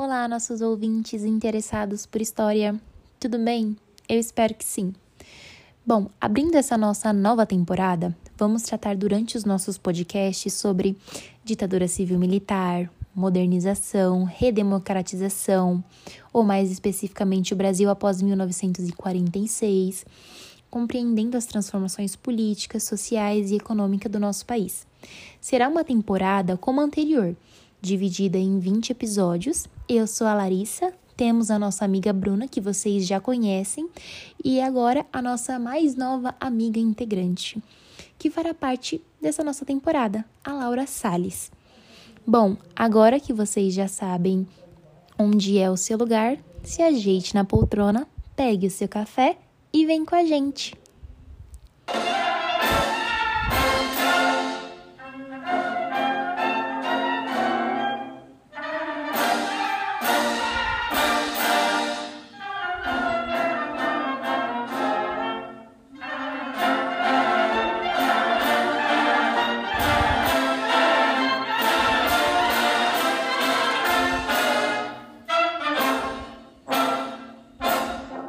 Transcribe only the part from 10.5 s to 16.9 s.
sobre ditadura civil-militar, modernização, redemocratização, ou mais